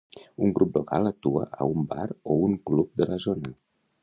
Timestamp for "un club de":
2.49-3.09